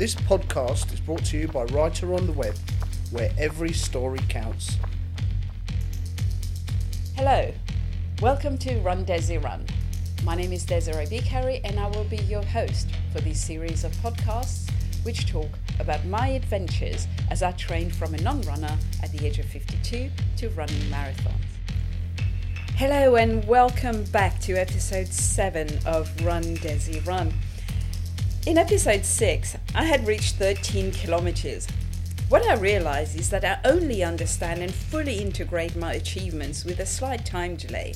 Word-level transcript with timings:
This 0.00 0.14
podcast 0.14 0.94
is 0.94 1.00
brought 1.00 1.26
to 1.26 1.36
you 1.36 1.46
by 1.46 1.64
Writer 1.64 2.14
on 2.14 2.24
the 2.24 2.32
Web, 2.32 2.54
where 3.10 3.30
every 3.36 3.74
story 3.74 4.20
counts. 4.30 4.78
Hello, 7.16 7.52
welcome 8.22 8.56
to 8.60 8.80
Run 8.80 9.04
Desi 9.04 9.36
Run. 9.44 9.66
My 10.24 10.34
name 10.36 10.54
is 10.54 10.64
Desiree 10.64 11.18
Carey, 11.18 11.60
and 11.64 11.78
I 11.78 11.86
will 11.88 12.04
be 12.04 12.16
your 12.16 12.42
host 12.42 12.88
for 13.12 13.20
this 13.20 13.44
series 13.44 13.84
of 13.84 13.92
podcasts 13.96 14.70
which 15.02 15.30
talk 15.30 15.50
about 15.78 16.02
my 16.06 16.28
adventures 16.28 17.06
as 17.30 17.42
I 17.42 17.52
trained 17.52 17.94
from 17.94 18.14
a 18.14 18.22
non 18.22 18.40
runner 18.40 18.78
at 19.02 19.12
the 19.12 19.26
age 19.26 19.38
of 19.38 19.44
52 19.44 20.08
to 20.38 20.48
running 20.48 20.80
marathons. 20.84 21.34
Hello, 22.76 23.16
and 23.16 23.46
welcome 23.46 24.04
back 24.04 24.40
to 24.40 24.54
episode 24.54 25.08
7 25.08 25.68
of 25.84 26.24
Run 26.24 26.56
Desi 26.56 27.06
Run. 27.06 27.34
In 28.50 28.58
episode 28.58 29.04
6, 29.04 29.56
I 29.76 29.84
had 29.84 30.08
reached 30.08 30.34
13 30.34 30.90
kilometers. 30.90 31.68
What 32.28 32.44
I 32.44 32.54
realized 32.54 33.16
is 33.16 33.30
that 33.30 33.44
I 33.44 33.60
only 33.64 34.02
understand 34.02 34.60
and 34.60 34.74
fully 34.74 35.20
integrate 35.20 35.76
my 35.76 35.92
achievements 35.92 36.64
with 36.64 36.80
a 36.80 36.84
slight 36.84 37.24
time 37.24 37.54
delay. 37.54 37.94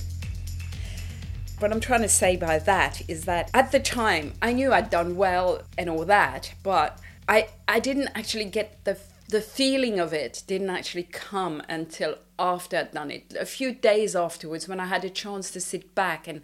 What 1.58 1.72
I'm 1.72 1.80
trying 1.80 2.02
to 2.02 2.08
say 2.08 2.36
by 2.36 2.60
that 2.60 3.02
is 3.08 3.24
that 3.24 3.50
at 3.52 3.72
the 3.72 3.80
time 3.80 4.34
I 4.40 4.52
knew 4.52 4.72
I'd 4.72 4.90
done 4.90 5.16
well 5.16 5.62
and 5.76 5.90
all 5.90 6.04
that, 6.04 6.54
but 6.62 7.00
I 7.28 7.48
I 7.66 7.80
didn't 7.80 8.10
actually 8.14 8.44
get 8.44 8.78
the 8.84 8.96
the 9.30 9.40
feeling 9.40 9.98
of 9.98 10.12
it 10.12 10.44
didn't 10.46 10.70
actually 10.70 11.08
come 11.10 11.64
until 11.68 12.14
after 12.38 12.76
I'd 12.76 12.92
done 12.92 13.10
it. 13.10 13.34
A 13.38 13.46
few 13.46 13.72
days 13.72 14.16
afterwards 14.16 14.68
when 14.68 14.80
I 14.80 14.86
had 14.86 15.04
a 15.04 15.10
chance 15.10 15.50
to 15.52 15.60
sit 15.60 15.94
back 15.94 16.26
and 16.26 16.40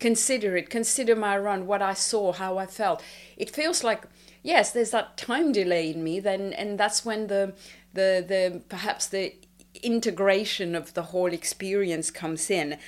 consider 0.00 0.56
it, 0.56 0.70
consider 0.70 1.14
my 1.14 1.38
run, 1.38 1.66
what 1.66 1.82
I 1.82 1.94
saw, 1.94 2.32
how 2.32 2.58
I 2.58 2.66
felt. 2.66 3.02
It 3.36 3.50
feels 3.50 3.84
like 3.84 4.04
yes, 4.42 4.72
there's 4.72 4.90
that 4.90 5.16
time 5.16 5.52
delay 5.52 5.90
in 5.90 6.04
me 6.04 6.20
then 6.20 6.52
and 6.52 6.78
that's 6.78 7.04
when 7.04 7.26
the 7.28 7.54
the 7.92 8.24
the 8.26 8.62
perhaps 8.68 9.06
the 9.06 9.34
integration 9.82 10.74
of 10.74 10.94
the 10.94 11.02
whole 11.02 11.32
experience 11.32 12.10
comes 12.10 12.50
in. 12.50 12.78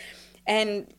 And 0.47 0.93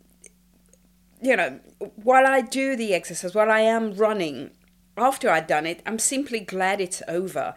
you 1.21 1.35
know, 1.35 1.59
while 1.95 2.27
I 2.27 2.41
do 2.41 2.75
the 2.75 2.93
exercise, 2.93 3.33
while 3.33 3.49
I 3.49 3.61
am 3.61 3.93
running, 3.93 4.51
after 4.97 5.29
I'd 5.29 5.47
done 5.47 5.65
it, 5.65 5.81
I'm 5.85 5.99
simply 5.99 6.39
glad 6.39 6.81
it's 6.81 7.01
over. 7.07 7.55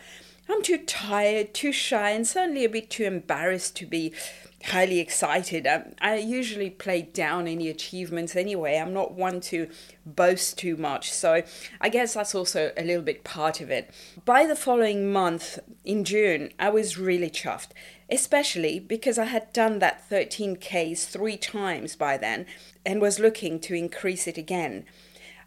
I'm 0.51 0.63
too 0.63 0.79
tired, 0.79 1.55
too 1.55 1.73
shy, 1.73 2.11
and 2.11 2.27
certainly 2.27 2.65
a 2.65 2.69
bit 2.69 2.91
too 2.91 3.05
embarrassed 3.05 3.77
to 3.77 3.87
be 3.87 4.13
highly 4.65 4.99
excited. 4.99 5.67
I, 5.67 5.75
um, 5.75 5.85
I, 6.01 6.17
usually 6.17 6.71
play 6.71 7.03
down 7.03 7.49
any 7.49 7.69
achievements 7.69 8.37
anyway. 8.37 8.77
I'm 8.77 8.93
not 8.93 9.13
one 9.13 9.41
to 9.43 9.69
boast 10.05 10.59
too 10.59 10.77
much. 10.77 11.13
So 11.13 11.43
I 11.81 11.89
guess 11.89 12.15
that's 12.15 12.35
also 12.35 12.73
a 12.77 12.85
little 12.85 13.03
bit 13.03 13.25
part 13.25 13.61
of 13.61 13.71
it. 13.71 13.91
By 14.25 14.45
the 14.45 14.57
following 14.57 15.13
month, 15.13 15.59
in 15.85 16.05
June, 16.05 16.51
I 16.59 16.69
was 16.69 16.99
really 16.99 17.31
chuffed, 17.31 17.71
especially 18.11 18.81
because 18.81 19.19
I 19.19 19.27
had 19.27 19.53
done 19.53 19.79
that 19.79 20.09
13Ks 20.11 21.07
three 21.07 21.37
times 21.37 21.97
by 21.97 22.19
then 22.19 22.45
and 22.85 23.01
was 23.01 23.19
looking 23.19 23.61
to 23.61 23.75
increase 23.75 24.27
it 24.27 24.37
again. 24.37 24.85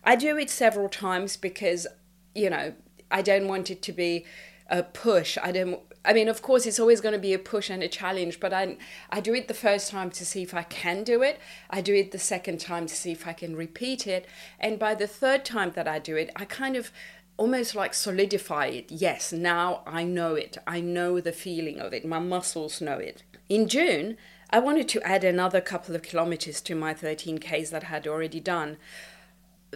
I 0.04 0.16
do 0.16 0.38
it 0.38 0.50
several 0.50 0.90
times 0.90 1.38
because, 1.38 1.88
you 2.34 2.50
know, 2.50 2.74
I 3.12 3.22
don't 3.22 3.48
want 3.48 3.70
it 3.70 3.82
to 3.84 3.92
be 3.92 4.26
a 4.74 4.84
push. 4.84 5.38
I 5.42 5.52
don't. 5.52 5.80
I 6.04 6.12
mean, 6.12 6.28
of 6.28 6.42
course, 6.42 6.66
it's 6.66 6.80
always 6.80 7.00
going 7.00 7.14
to 7.14 7.20
be 7.20 7.34
a 7.34 7.40
push 7.40 7.70
and 7.70 7.82
a 7.82 7.88
challenge, 7.88 8.40
but 8.40 8.52
I 8.52 8.76
I 9.10 9.22
do 9.22 9.34
it 9.34 9.48
the 9.48 9.54
first 9.54 9.92
time 9.92 10.10
to 10.12 10.26
see 10.26 10.42
if 10.42 10.54
I 10.54 10.64
can 10.64 11.04
do 11.04 11.22
it. 11.22 11.40
I 11.70 11.80
do 11.80 11.94
it 11.94 12.12
the 12.12 12.20
second 12.20 12.60
time 12.60 12.88
to 12.88 12.96
see 12.96 13.12
if 13.12 13.28
I 13.28 13.34
can 13.34 13.56
repeat 13.56 14.08
it, 14.08 14.28
and 14.60 14.80
by 14.80 14.96
the 14.96 15.08
third 15.08 15.46
time 15.46 15.72
that 15.76 15.88
I 15.88 16.00
do 16.00 16.16
it, 16.18 16.32
I 16.36 16.46
kind 16.46 16.76
of 16.76 16.92
almost 17.38 17.76
like 17.76 17.94
solidify 17.94 18.66
it. 18.66 18.92
Yes, 18.92 19.32
now 19.32 19.82
I 19.86 20.04
know 20.04 20.34
it. 20.36 20.58
I 20.68 20.82
know 20.82 21.20
the 21.20 21.32
feeling 21.32 21.80
of 21.80 21.94
it. 21.94 22.06
My 22.06 22.20
muscles 22.20 22.82
know 22.82 22.98
it. 22.98 23.24
In 23.50 23.68
June, 23.68 24.18
I 24.50 24.60
wanted 24.60 24.88
to 24.90 25.02
add 25.02 25.24
another 25.24 25.62
couple 25.62 25.96
of 25.96 26.04
kilometers 26.04 26.62
to 26.62 26.76
my 26.76 26.94
13Ks 26.94 27.70
that 27.72 27.86
I 27.86 27.88
had 27.88 28.08
already 28.08 28.40
done 28.40 28.78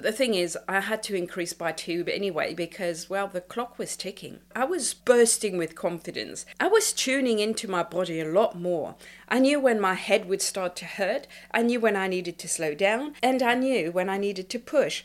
the 0.02 0.12
thing 0.12 0.34
is, 0.34 0.58
I 0.68 0.82
had 0.82 1.04
to 1.04 1.16
increase 1.16 1.54
by 1.54 1.72
two 1.72 2.06
anyway 2.08 2.54
because, 2.54 3.10
well, 3.10 3.28
the 3.28 3.42
clock 3.42 3.78
was 3.78 3.96
ticking. 3.96 4.40
I 4.56 4.66
was 4.66 4.94
bursting 4.94 5.58
with 5.58 5.76
confidence. 5.76 6.46
I 6.60 6.68
was 6.68 6.94
tuning 6.94 7.40
into 7.40 7.70
my 7.70 7.84
body 7.84 8.20
a 8.20 8.26
lot 8.26 8.60
more. 8.60 8.96
I 9.28 9.40
knew 9.40 9.60
when 9.60 9.80
my 9.80 9.96
head 9.96 10.28
would 10.28 10.42
start 10.42 10.76
to 10.78 10.86
hurt, 10.86 11.28
I 11.52 11.62
knew 11.62 11.80
when 11.80 11.96
I 11.96 12.08
needed 12.08 12.38
to 12.40 12.48
slow 12.48 12.74
down, 12.74 13.14
and 13.22 13.42
I 13.42 13.56
knew 13.56 13.92
when 13.92 14.10
I 14.10 14.18
needed 14.18 14.50
to 14.50 14.60
push. 14.60 15.04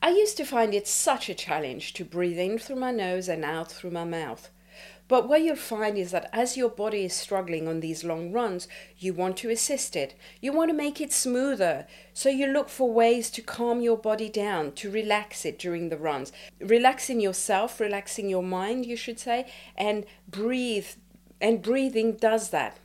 I 0.00 0.10
used 0.10 0.36
to 0.36 0.44
find 0.44 0.74
it 0.74 0.86
such 0.86 1.28
a 1.28 1.34
challenge 1.34 1.92
to 1.94 2.04
breathe 2.04 2.38
in 2.38 2.58
through 2.58 2.76
my 2.76 2.92
nose 2.92 3.28
and 3.28 3.44
out 3.44 3.72
through 3.72 3.90
my 3.90 4.04
mouth. 4.04 4.50
But 5.08 5.26
what 5.26 5.42
you'll 5.42 5.56
find 5.56 5.96
is 5.96 6.10
that 6.10 6.28
as 6.34 6.56
your 6.56 6.68
body 6.68 7.06
is 7.06 7.14
struggling 7.14 7.66
on 7.66 7.80
these 7.80 8.04
long 8.04 8.30
runs, 8.30 8.68
you 8.98 9.14
want 9.14 9.38
to 9.38 9.50
assist 9.50 9.96
it. 9.96 10.14
You 10.42 10.52
want 10.52 10.70
to 10.70 10.76
make 10.76 11.00
it 11.00 11.12
smoother. 11.12 11.86
So 12.12 12.28
you 12.28 12.46
look 12.46 12.68
for 12.68 12.92
ways 12.92 13.30
to 13.30 13.42
calm 13.42 13.80
your 13.80 13.96
body 13.96 14.28
down, 14.28 14.72
to 14.72 14.90
relax 14.90 15.46
it 15.46 15.58
during 15.58 15.88
the 15.88 15.96
runs. 15.96 16.30
Relaxing 16.60 17.20
yourself, 17.20 17.80
relaxing 17.80 18.28
your 18.28 18.42
mind, 18.42 18.84
you 18.84 18.96
should 18.96 19.18
say, 19.18 19.50
and 19.76 20.04
breathe. 20.28 20.88
And 21.40 21.62
breathing 21.62 22.16
does 22.16 22.50
that. 22.50 22.76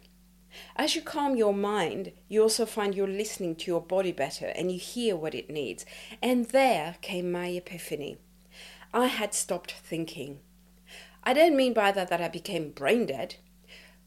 As 0.75 0.95
you 0.95 1.01
calm 1.01 1.35
your 1.35 1.53
mind, 1.53 2.11
you 2.29 2.41
also 2.43 2.65
find 2.65 2.95
you're 2.95 3.07
listening 3.07 3.55
to 3.57 3.71
your 3.71 3.81
body 3.81 4.11
better 4.11 4.47
and 4.55 4.71
you 4.71 4.79
hear 4.79 5.15
what 5.15 5.35
it 5.35 5.49
needs. 5.49 5.85
And 6.21 6.45
there 6.45 6.95
came 7.01 7.31
my 7.31 7.47
epiphany. 7.47 8.17
I 8.93 9.07
had 9.07 9.33
stopped 9.33 9.71
thinking. 9.71 10.39
I 11.23 11.33
don't 11.33 11.55
mean 11.55 11.73
by 11.73 11.91
that 11.91 12.09
that 12.09 12.21
I 12.21 12.27
became 12.27 12.71
brain 12.71 13.05
dead. 13.05 13.35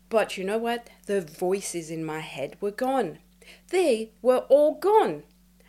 But 0.09 0.37
you 0.37 0.45
know 0.45 0.59
what? 0.59 0.89
The 1.07 1.21
voices 1.21 1.91
in 1.91 2.05
my 2.05 2.21
head 2.21 2.57
were 2.61 2.71
gone. 2.71 3.19
They 3.71 4.13
were 4.23 4.45
all 4.49 4.75
gone. 4.75 5.25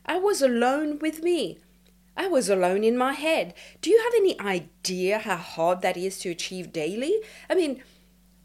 I 0.05 0.17
was 0.19 0.41
alone 0.41 0.99
with 0.99 1.23
me. 1.23 1.59
I 2.15 2.27
was 2.27 2.49
alone 2.49 2.83
in 2.83 2.97
my 2.97 3.13
head. 3.13 3.53
Do 3.81 3.89
you 3.89 4.01
have 4.03 4.13
any 4.15 4.39
idea 4.39 5.19
how 5.19 5.37
hard 5.37 5.81
that 5.81 5.97
is 5.97 6.19
to 6.19 6.29
achieve 6.29 6.73
daily? 6.73 7.13
I 7.49 7.55
mean, 7.55 7.83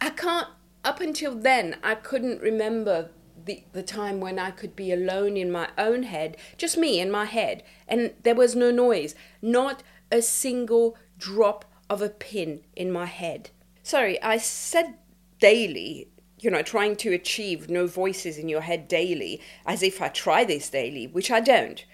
I 0.01 0.11
can't, 0.11 0.49
up 0.85 1.01
until 1.01 1.35
then, 1.35 1.77
I 1.83 1.95
couldn't 1.95 2.43
remember 2.43 3.11
the, 3.45 3.65
the 3.73 3.83
time 3.83 4.21
when 4.21 4.39
I 4.39 4.51
could 4.51 4.77
be 4.77 4.93
alone 4.93 5.37
in 5.37 5.51
my 5.51 5.69
own 5.79 6.05
head, 6.05 6.37
just 6.57 6.77
me 6.77 7.01
in 7.01 7.11
my 7.11 7.25
head, 7.25 7.63
and 7.89 8.13
there 8.23 8.35
was 8.35 8.55
no 8.55 8.71
noise, 8.71 9.15
not 9.41 9.83
a 10.11 10.21
single 10.21 10.97
drop 11.19 11.65
of 11.93 12.01
a 12.01 12.09
pin 12.09 12.61
in 12.75 12.91
my 12.91 13.05
head. 13.05 13.51
Sorry, 13.83 14.21
I 14.23 14.39
said 14.39 14.95
daily, 15.39 16.09
you 16.39 16.51
know, 16.51 16.63
trying 16.63 16.97
to 16.97 17.13
achieve 17.13 17.69
no 17.69 17.87
voices 17.87 18.39
in 18.39 18.49
your 18.49 18.63
head 18.63 18.89
daily, 18.89 19.43
as 19.67 19.83
if 19.83 20.01
I 20.01 20.09
try 20.09 20.43
this 20.45 20.71
daily, 20.71 21.07
which 21.07 21.31
I 21.31 21.41
don't. 21.41 21.85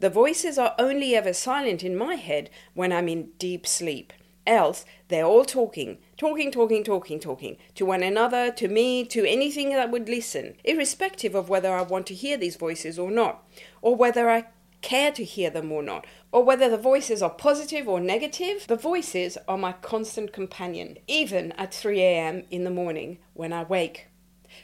The 0.00 0.08
voices 0.08 0.56
are 0.56 0.74
only 0.78 1.14
ever 1.14 1.34
silent 1.34 1.84
in 1.84 1.94
my 1.94 2.14
head 2.14 2.48
when 2.72 2.90
I'm 2.90 3.06
in 3.06 3.32
deep 3.38 3.66
sleep. 3.66 4.14
Else, 4.46 4.86
they're 5.08 5.24
all 5.24 5.44
talking, 5.44 5.98
talking, 6.16 6.50
talking, 6.50 6.82
talking, 6.82 7.20
talking, 7.20 7.56
to 7.74 7.84
one 7.84 8.02
another, 8.02 8.50
to 8.52 8.68
me, 8.68 9.04
to 9.06 9.26
anything 9.26 9.70
that 9.70 9.90
would 9.90 10.08
listen, 10.08 10.56
irrespective 10.64 11.34
of 11.34 11.50
whether 11.50 11.72
I 11.74 11.82
want 11.82 12.06
to 12.08 12.14
hear 12.14 12.36
these 12.38 12.56
voices 12.56 12.98
or 12.98 13.10
not, 13.10 13.46
or 13.82 13.94
whether 13.94 14.28
I 14.30 14.46
care 14.82 15.12
to 15.12 15.24
hear 15.24 15.48
them 15.48 15.72
or 15.72 15.82
not, 15.82 16.06
or 16.34 16.42
whether 16.42 16.68
the 16.68 16.76
voices 16.76 17.22
are 17.22 17.30
positive 17.30 17.88
or 17.88 18.00
negative, 18.00 18.66
the 18.66 18.74
voices 18.74 19.38
are 19.46 19.56
my 19.56 19.70
constant 19.70 20.32
companion, 20.32 20.98
even 21.06 21.52
at 21.52 21.72
3 21.72 22.00
a.m. 22.00 22.42
in 22.50 22.64
the 22.64 22.70
morning 22.72 23.18
when 23.34 23.52
I 23.52 23.62
wake. 23.62 24.08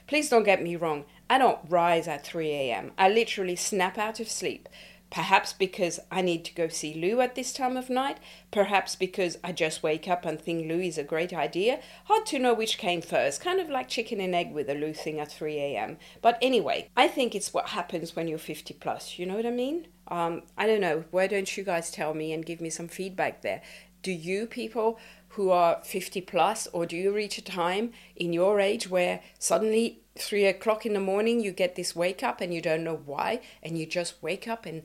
Please 0.08 0.28
don't 0.28 0.43
get 0.43 0.61
me 0.61 0.75
wrong, 0.75 1.05
I 1.31 1.38
don't 1.38 1.61
rise 1.69 2.08
at 2.08 2.26
3 2.26 2.50
a.m. 2.50 2.90
I 2.99 3.08
literally 3.08 3.55
snap 3.55 3.99
out 3.99 4.19
of 4.19 4.28
sleep. 4.28 4.69
Perhaps 5.11 5.52
because 5.52 6.00
I 6.11 6.22
need 6.22 6.44
to 6.46 6.55
go 6.55 6.67
see 6.67 6.94
loo 6.94 7.20
at 7.20 7.37
this 7.37 7.52
time 7.52 7.76
of 7.76 7.88
night, 7.88 8.19
perhaps 8.50 8.96
because 8.96 9.38
I 9.44 9.52
just 9.52 9.82
wake 9.82 10.08
up 10.08 10.25
and 10.25 10.40
think 10.40 10.69
loo 10.69 10.81
is 10.81 10.99
a 10.99 11.05
great 11.05 11.32
idea. 11.32 11.81
Hard 12.06 12.26
to 12.26 12.40
know 12.40 12.55
which 12.55 12.78
came 12.78 13.00
first, 13.00 13.40
kind 13.40 13.61
of 13.61 13.69
like 13.69 13.88
chicken 13.88 14.20
and 14.20 14.34
egg 14.34 14.52
with 14.52 14.69
a 14.69 14.75
loo 14.75 14.93
thing 14.93 15.20
at 15.20 15.31
3 15.31 15.56
a.m. 15.56 15.99
But 16.20 16.37
anyway, 16.43 16.88
I 16.96 17.06
think 17.06 17.37
it's 17.37 17.55
what 17.55 17.70
happens 17.70 18.16
when 18.16 18.26
you're 18.26 18.38
50 18.38 18.75
plus, 18.75 19.20
you 19.20 19.26
know 19.26 19.37
what 19.37 19.46
I 19.46 19.50
mean? 19.50 19.87
Um, 20.10 20.42
I 20.58 20.66
don't 20.66 20.80
know. 20.80 21.04
Why 21.10 21.26
don't 21.26 21.56
you 21.56 21.64
guys 21.64 21.90
tell 21.90 22.14
me 22.14 22.32
and 22.32 22.44
give 22.44 22.60
me 22.60 22.70
some 22.70 22.88
feedback 22.88 23.42
there? 23.42 23.62
Do 24.02 24.12
you 24.12 24.46
people 24.46 24.98
who 25.34 25.50
are 25.50 25.80
50 25.84 26.22
plus, 26.22 26.66
or 26.72 26.86
do 26.86 26.96
you 26.96 27.12
reach 27.12 27.38
a 27.38 27.42
time 27.42 27.92
in 28.16 28.32
your 28.32 28.58
age 28.58 28.90
where 28.90 29.20
suddenly 29.38 30.00
three 30.16 30.44
o'clock 30.44 30.84
in 30.84 30.92
the 30.92 31.00
morning 31.00 31.40
you 31.40 31.52
get 31.52 31.76
this 31.76 31.94
wake 31.94 32.22
up 32.22 32.40
and 32.40 32.52
you 32.52 32.60
don't 32.60 32.82
know 32.82 33.00
why, 33.06 33.40
and 33.62 33.78
you 33.78 33.86
just 33.86 34.20
wake 34.22 34.48
up 34.48 34.66
and 34.66 34.82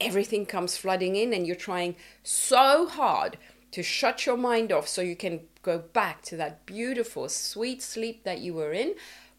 everything 0.00 0.46
comes 0.46 0.76
flooding 0.76 1.16
in, 1.16 1.34
and 1.34 1.46
you're 1.46 1.54
trying 1.54 1.96
so 2.22 2.86
hard 2.86 3.36
to 3.72 3.82
shut 3.82 4.24
your 4.24 4.36
mind 4.36 4.72
off 4.72 4.88
so 4.88 5.02
you 5.02 5.16
can 5.16 5.40
go 5.62 5.78
back 5.78 6.22
to 6.22 6.36
that 6.36 6.64
beautiful, 6.64 7.28
sweet 7.28 7.82
sleep 7.82 8.24
that 8.24 8.38
you 8.38 8.54
were 8.54 8.72
in, 8.72 8.94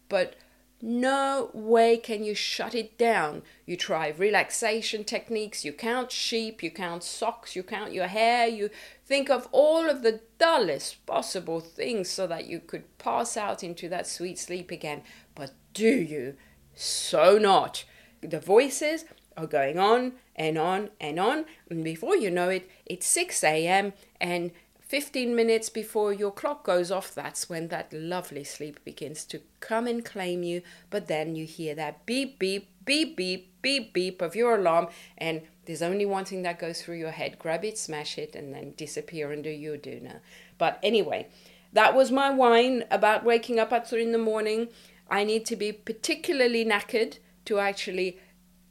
but 0.08 0.36
No 0.82 1.50
way 1.54 1.96
can 1.96 2.22
you 2.22 2.34
shut 2.34 2.74
it 2.74 2.98
down. 2.98 3.42
You 3.64 3.76
try 3.76 4.08
relaxation 4.08 5.04
techniques, 5.04 5.64
you 5.64 5.72
count 5.72 6.12
sheep, 6.12 6.62
you 6.62 6.70
count 6.70 7.02
socks, 7.02 7.56
you 7.56 7.62
count 7.62 7.92
your 7.92 8.08
hair, 8.08 8.46
you 8.46 8.68
think 9.06 9.30
of 9.30 9.48
all 9.52 9.88
of 9.88 10.02
the 10.02 10.20
dullest 10.38 11.04
possible 11.06 11.60
things 11.60 12.10
so 12.10 12.26
that 12.26 12.46
you 12.46 12.60
could 12.60 12.98
pass 12.98 13.36
out 13.36 13.64
into 13.64 13.88
that 13.88 14.06
sweet 14.06 14.38
sleep 14.38 14.70
again. 14.70 15.02
But 15.34 15.52
do 15.72 15.88
you? 15.88 16.36
So 16.74 17.38
not. 17.38 17.84
The 18.20 18.40
voices 18.40 19.06
are 19.36 19.46
going 19.46 19.78
on 19.78 20.12
and 20.34 20.58
on 20.58 20.90
and 21.00 21.18
on, 21.18 21.46
and 21.70 21.84
before 21.84 22.16
you 22.16 22.30
know 22.30 22.48
it, 22.48 22.68
it's 22.84 23.06
6 23.06 23.42
a.m. 23.44 23.92
and 24.20 24.50
15 24.88 25.34
minutes 25.34 25.68
before 25.68 26.12
your 26.12 26.30
clock 26.30 26.64
goes 26.64 26.92
off, 26.92 27.12
that's 27.12 27.48
when 27.48 27.68
that 27.68 27.92
lovely 27.92 28.44
sleep 28.44 28.84
begins 28.84 29.24
to 29.24 29.40
come 29.58 29.88
and 29.88 30.04
claim 30.04 30.44
you. 30.44 30.62
But 30.90 31.08
then 31.08 31.34
you 31.34 31.44
hear 31.44 31.74
that 31.74 32.06
beep, 32.06 32.38
beep, 32.38 32.68
beep, 32.84 33.16
beep, 33.16 33.60
beep, 33.62 33.92
beep 33.92 34.22
of 34.22 34.36
your 34.36 34.54
alarm, 34.54 34.88
and 35.18 35.42
there's 35.64 35.82
only 35.82 36.06
one 36.06 36.24
thing 36.24 36.42
that 36.42 36.60
goes 36.60 36.80
through 36.80 36.98
your 36.98 37.10
head 37.10 37.36
grab 37.38 37.64
it, 37.64 37.76
smash 37.76 38.16
it, 38.16 38.36
and 38.36 38.54
then 38.54 38.74
disappear 38.76 39.32
under 39.32 39.50
your 39.50 39.76
doona. 39.76 40.20
But 40.56 40.78
anyway, 40.84 41.26
that 41.72 41.94
was 41.94 42.12
my 42.12 42.30
whine 42.30 42.84
about 42.88 43.24
waking 43.24 43.58
up 43.58 43.72
at 43.72 43.90
3 43.90 44.04
in 44.04 44.12
the 44.12 44.18
morning. 44.18 44.68
I 45.10 45.24
need 45.24 45.44
to 45.46 45.56
be 45.56 45.72
particularly 45.72 46.64
knackered 46.64 47.18
to 47.46 47.58
actually 47.58 48.20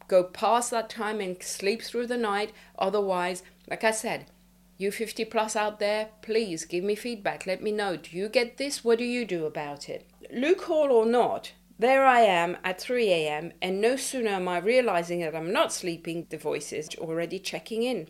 go 0.07 0.23
past 0.23 0.71
that 0.71 0.89
time 0.89 1.19
and 1.19 1.41
sleep 1.43 1.81
through 1.81 2.07
the 2.07 2.17
night. 2.17 2.53
Otherwise, 2.79 3.43
like 3.69 3.83
I 3.83 3.91
said, 3.91 4.27
you 4.77 4.91
50 4.91 5.25
plus 5.25 5.55
out 5.55 5.79
there, 5.79 6.09
please 6.21 6.65
give 6.65 6.83
me 6.83 6.95
feedback. 6.95 7.45
Let 7.45 7.63
me 7.63 7.71
know. 7.71 7.95
Do 7.95 8.15
you 8.15 8.27
get 8.27 8.57
this? 8.57 8.83
What 8.83 8.97
do 8.97 9.05
you 9.05 9.25
do 9.25 9.45
about 9.45 9.87
it? 9.87 10.07
Luke 10.31 10.63
Hall 10.63 10.91
or 10.91 11.05
not, 11.05 11.53
there 11.79 12.05
I 12.05 12.21
am 12.21 12.57
at 12.63 12.81
3 12.81 13.09
a.m., 13.09 13.53
and 13.61 13.79
no 13.79 13.95
sooner 13.95 14.31
am 14.31 14.47
I 14.47 14.57
realizing 14.57 15.21
that 15.21 15.35
I'm 15.35 15.53
not 15.53 15.71
sleeping, 15.71 16.27
the 16.29 16.37
voice 16.37 16.73
is 16.73 16.89
already 16.97 17.39
checking 17.39 17.83
in. 17.83 18.09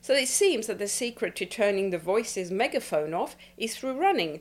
So 0.00 0.14
it 0.14 0.28
seems 0.28 0.66
that 0.66 0.78
the 0.78 0.88
secret 0.88 1.34
to 1.36 1.46
turning 1.46 1.90
the 1.90 1.98
voice's 1.98 2.50
megaphone 2.50 3.14
off 3.14 3.36
is 3.56 3.76
through 3.76 3.98
running. 3.98 4.40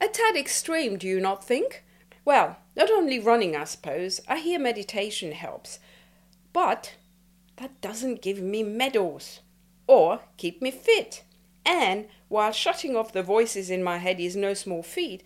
A 0.00 0.08
tad 0.08 0.36
extreme, 0.36 0.96
do 0.96 1.06
you 1.06 1.20
not 1.20 1.44
think? 1.44 1.84
Well, 2.24 2.58
not 2.76 2.90
only 2.90 3.18
running, 3.18 3.54
I 3.54 3.64
suppose. 3.64 4.20
I 4.26 4.38
hear 4.38 4.58
meditation 4.58 5.32
helps. 5.32 5.78
But 6.52 6.94
that 7.56 7.80
doesn't 7.80 8.22
give 8.22 8.40
me 8.40 8.62
medals 8.62 9.40
or 9.90 10.20
keep 10.36 10.62
me 10.62 10.70
fit. 10.70 11.24
And 11.66 12.06
while 12.28 12.52
shutting 12.52 12.94
off 12.94 13.12
the 13.12 13.24
voices 13.24 13.70
in 13.70 13.82
my 13.82 13.98
head 13.98 14.20
is 14.20 14.36
no 14.36 14.54
small 14.54 14.84
feat, 14.84 15.24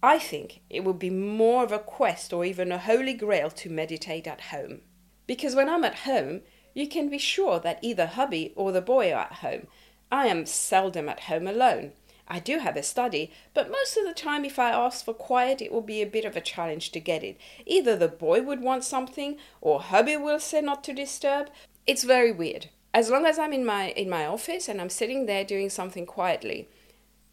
I 0.00 0.20
think 0.20 0.60
it 0.70 0.84
would 0.84 1.00
be 1.00 1.10
more 1.10 1.64
of 1.64 1.72
a 1.72 1.80
quest 1.80 2.32
or 2.32 2.44
even 2.44 2.70
a 2.70 2.78
holy 2.78 3.14
grail 3.14 3.50
to 3.50 3.68
meditate 3.68 4.28
at 4.28 4.42
home. 4.52 4.82
Because 5.26 5.56
when 5.56 5.68
I'm 5.68 5.82
at 5.82 6.06
home, 6.10 6.42
you 6.72 6.86
can 6.86 7.10
be 7.10 7.18
sure 7.18 7.58
that 7.58 7.80
either 7.82 8.06
hubby 8.06 8.52
or 8.54 8.70
the 8.70 8.80
boy 8.80 9.12
are 9.12 9.22
at 9.22 9.42
home. 9.44 9.66
I 10.12 10.28
am 10.28 10.46
seldom 10.46 11.08
at 11.08 11.24
home 11.24 11.48
alone. 11.48 11.90
I 12.28 12.38
do 12.38 12.60
have 12.60 12.76
a 12.76 12.84
study, 12.84 13.32
but 13.54 13.72
most 13.72 13.96
of 13.96 14.06
the 14.06 14.14
time, 14.14 14.44
if 14.44 14.56
I 14.60 14.70
ask 14.70 15.04
for 15.04 15.14
quiet, 15.14 15.60
it 15.60 15.72
will 15.72 15.82
be 15.82 16.00
a 16.00 16.06
bit 16.06 16.24
of 16.24 16.36
a 16.36 16.40
challenge 16.40 16.92
to 16.92 17.00
get 17.00 17.24
it. 17.24 17.38
Either 17.66 17.96
the 17.96 18.06
boy 18.06 18.40
would 18.40 18.60
want 18.60 18.84
something, 18.84 19.36
or 19.60 19.80
hubby 19.80 20.16
will 20.16 20.38
say 20.38 20.60
not 20.60 20.84
to 20.84 20.92
disturb. 20.92 21.50
It's 21.88 22.04
very 22.04 22.30
weird 22.30 22.68
as 22.92 23.10
long 23.10 23.24
as 23.24 23.38
I'm 23.38 23.52
in 23.52 23.64
my 23.64 23.90
in 23.90 24.10
my 24.10 24.26
office 24.26 24.68
and 24.68 24.80
I'm 24.80 24.90
sitting 24.90 25.26
there 25.26 25.44
doing 25.44 25.70
something 25.70 26.06
quietly, 26.06 26.68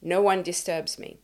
no 0.02 0.22
one 0.22 0.44
disturbs 0.44 1.00
me. 1.00 1.18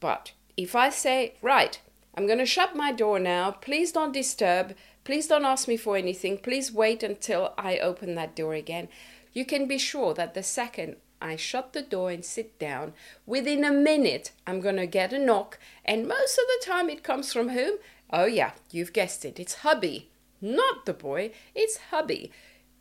But 0.00 0.32
if 0.56 0.74
I 0.76 0.90
say, 0.90 1.34
right, 1.42 1.80
I'm 2.14 2.26
going 2.26 2.38
to 2.38 2.46
shut 2.46 2.76
my 2.76 2.92
door 2.92 3.18
now, 3.18 3.50
please 3.52 3.92
don't 3.92 4.12
disturb, 4.12 4.74
please 5.04 5.26
don't 5.26 5.44
ask 5.44 5.66
me 5.66 5.76
for 5.76 5.96
anything, 5.96 6.38
please 6.38 6.72
wait 6.72 7.02
until 7.02 7.54
I 7.56 7.78
open 7.78 8.14
that 8.14 8.36
door 8.36 8.54
again, 8.54 8.88
you 9.32 9.44
can 9.44 9.66
be 9.66 9.78
sure 9.78 10.12
that 10.14 10.34
the 10.34 10.42
second 10.42 10.96
I 11.20 11.36
shut 11.36 11.72
the 11.72 11.82
door 11.82 12.10
and 12.10 12.24
sit 12.24 12.58
down, 12.58 12.92
within 13.26 13.64
a 13.64 13.72
minute 13.72 14.32
I'm 14.46 14.60
going 14.60 14.76
to 14.76 14.86
get 14.86 15.12
a 15.12 15.18
knock, 15.18 15.58
and 15.84 16.06
most 16.06 16.38
of 16.38 16.44
the 16.46 16.66
time 16.66 16.90
it 16.90 17.02
comes 17.02 17.32
from 17.32 17.50
whom? 17.50 17.78
Oh, 18.12 18.26
yeah, 18.26 18.52
you've 18.70 18.92
guessed 18.92 19.24
it, 19.24 19.40
it's 19.40 19.54
hubby. 19.54 20.10
Not 20.40 20.84
the 20.84 20.92
boy, 20.92 21.30
it's 21.54 21.78
hubby 21.90 22.32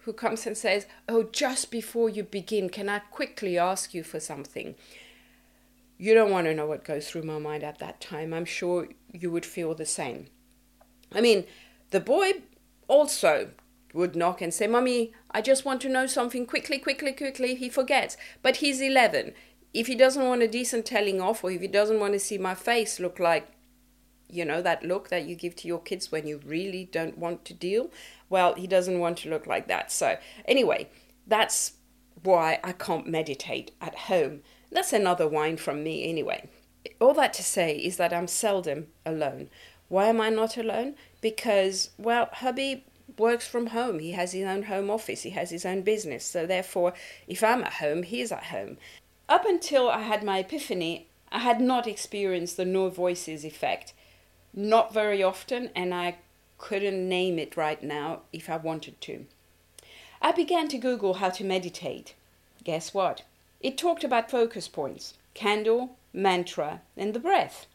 who 0.03 0.13
comes 0.13 0.45
and 0.47 0.57
says, 0.57 0.85
Oh, 1.07 1.23
just 1.23 1.71
before 1.71 2.09
you 2.09 2.23
begin, 2.23 2.69
can 2.69 2.89
I 2.89 2.99
quickly 2.99 3.57
ask 3.57 3.93
you 3.93 4.03
for 4.03 4.19
something? 4.19 4.75
You 5.97 6.13
don't 6.13 6.31
want 6.31 6.47
to 6.47 6.55
know 6.55 6.65
what 6.65 6.83
goes 6.83 7.09
through 7.09 7.23
my 7.23 7.37
mind 7.37 7.63
at 7.63 7.79
that 7.79 8.01
time. 8.01 8.33
I'm 8.33 8.45
sure 8.45 8.87
you 9.11 9.29
would 9.29 9.45
feel 9.45 9.75
the 9.75 9.85
same. 9.85 10.27
I 11.13 11.21
mean, 11.21 11.45
the 11.91 11.99
boy 11.99 12.41
also 12.87 13.49
would 13.93 14.15
knock 14.15 14.41
and 14.41 14.53
say, 14.53 14.67
Mummy, 14.67 15.13
I 15.29 15.41
just 15.41 15.65
want 15.65 15.81
to 15.81 15.89
know 15.89 16.07
something 16.07 16.45
quickly, 16.45 16.79
quickly, 16.79 17.11
quickly. 17.11 17.55
He 17.55 17.69
forgets. 17.69 18.17
But 18.41 18.57
he's 18.57 18.81
11. 18.81 19.33
If 19.73 19.87
he 19.87 19.95
doesn't 19.95 20.27
want 20.27 20.41
a 20.41 20.47
decent 20.47 20.85
telling 20.85 21.21
off, 21.21 21.43
or 21.43 21.51
if 21.51 21.61
he 21.61 21.67
doesn't 21.67 21.99
want 21.99 22.13
to 22.13 22.19
see 22.19 22.37
my 22.37 22.55
face 22.55 22.99
look 22.99 23.19
like 23.19 23.51
you 24.31 24.45
know, 24.45 24.61
that 24.61 24.83
look 24.83 25.09
that 25.09 25.25
you 25.25 25.35
give 25.35 25.55
to 25.57 25.67
your 25.67 25.79
kids 25.79 26.11
when 26.11 26.27
you 26.27 26.39
really 26.45 26.85
don't 26.91 27.17
want 27.17 27.45
to 27.45 27.53
deal. 27.53 27.91
Well, 28.29 28.55
he 28.55 28.67
doesn't 28.67 28.99
want 28.99 29.19
to 29.19 29.29
look 29.29 29.45
like 29.45 29.67
that. 29.67 29.91
So, 29.91 30.17
anyway, 30.45 30.89
that's 31.27 31.73
why 32.23 32.59
I 32.63 32.71
can't 32.71 33.07
meditate 33.07 33.71
at 33.81 33.95
home. 33.95 34.41
That's 34.71 34.93
another 34.93 35.27
whine 35.27 35.57
from 35.57 35.83
me, 35.83 36.09
anyway. 36.09 36.49
All 36.99 37.13
that 37.15 37.33
to 37.33 37.43
say 37.43 37.75
is 37.75 37.97
that 37.97 38.13
I'm 38.13 38.27
seldom 38.27 38.87
alone. 39.05 39.49
Why 39.89 40.05
am 40.05 40.21
I 40.21 40.29
not 40.29 40.57
alone? 40.57 40.95
Because, 41.19 41.89
well, 41.97 42.29
hubby 42.31 42.85
works 43.17 43.45
from 43.45 43.67
home. 43.67 43.99
He 43.99 44.13
has 44.13 44.31
his 44.31 44.45
own 44.45 44.63
home 44.63 44.89
office, 44.89 45.23
he 45.23 45.31
has 45.31 45.49
his 45.49 45.65
own 45.65 45.81
business. 45.81 46.25
So, 46.25 46.45
therefore, 46.45 46.93
if 47.27 47.43
I'm 47.43 47.63
at 47.63 47.73
home, 47.73 48.03
he's 48.03 48.31
at 48.31 48.45
home. 48.45 48.77
Up 49.27 49.45
until 49.45 49.89
I 49.89 50.01
had 50.01 50.23
my 50.23 50.39
epiphany, 50.39 51.07
I 51.31 51.39
had 51.39 51.61
not 51.61 51.87
experienced 51.87 52.57
the 52.57 52.65
no 52.65 52.89
voices 52.89 53.45
effect. 53.45 53.93
Not 54.53 54.93
very 54.93 55.23
often, 55.23 55.69
and 55.75 55.93
I 55.93 56.17
couldn't 56.57 57.07
name 57.07 57.39
it 57.39 57.57
right 57.57 57.81
now 57.81 58.21
if 58.33 58.49
I 58.49 58.57
wanted 58.57 58.99
to. 59.01 59.25
I 60.21 60.31
began 60.31 60.67
to 60.69 60.77
Google 60.77 61.15
how 61.15 61.29
to 61.31 61.43
meditate. 61.43 62.13
Guess 62.63 62.93
what? 62.93 63.23
It 63.59 63.77
talked 63.77 64.03
about 64.03 64.29
focus 64.29 64.67
points, 64.67 65.15
candle, 65.33 65.95
mantra, 66.13 66.81
and 66.97 67.13
the 67.13 67.19
breath. 67.19 67.65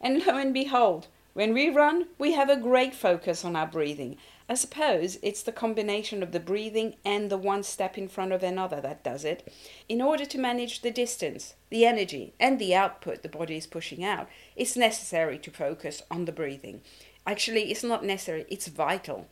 And 0.00 0.26
lo 0.26 0.36
and 0.36 0.52
behold, 0.52 1.06
when 1.34 1.52
we 1.52 1.68
run, 1.68 2.06
we 2.18 2.32
have 2.32 2.48
a 2.48 2.56
great 2.56 2.94
focus 2.94 3.44
on 3.44 3.54
our 3.54 3.66
breathing. 3.66 4.16
I 4.48 4.54
suppose 4.54 5.18
it's 5.22 5.42
the 5.42 5.50
combination 5.50 6.22
of 6.22 6.30
the 6.30 6.38
breathing 6.38 6.94
and 7.04 7.30
the 7.30 7.36
one 7.36 7.64
step 7.64 7.98
in 7.98 8.06
front 8.06 8.30
of 8.30 8.44
another 8.44 8.80
that 8.80 9.02
does 9.02 9.24
it. 9.24 9.52
In 9.88 10.00
order 10.00 10.24
to 10.24 10.38
manage 10.38 10.82
the 10.82 10.92
distance, 10.92 11.54
the 11.68 11.84
energy, 11.84 12.32
and 12.38 12.58
the 12.58 12.72
output 12.72 13.22
the 13.22 13.28
body 13.28 13.56
is 13.56 13.66
pushing 13.66 14.04
out, 14.04 14.28
it's 14.54 14.76
necessary 14.76 15.36
to 15.38 15.50
focus 15.50 16.02
on 16.12 16.26
the 16.26 16.32
breathing. 16.32 16.80
Actually, 17.26 17.72
it's 17.72 17.82
not 17.82 18.04
necessary, 18.04 18.46
it's 18.48 18.68
vital. 18.68 19.26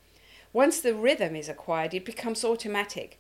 Once 0.52 0.80
the 0.80 0.94
rhythm 0.94 1.36
is 1.36 1.48
acquired, 1.48 1.94
it 1.94 2.04
becomes 2.04 2.44
automatic. 2.44 3.16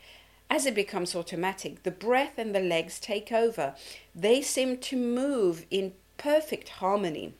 As 0.50 0.66
it 0.66 0.74
becomes 0.74 1.14
automatic, 1.14 1.84
the 1.84 1.90
breath 1.92 2.38
and 2.38 2.52
the 2.54 2.60
legs 2.60 2.98
take 2.98 3.30
over. 3.30 3.74
They 4.14 4.42
seem 4.42 4.78
to 4.78 4.96
move 4.96 5.64
in 5.70 5.92
perfect 6.18 6.68
harmony. 6.70 7.34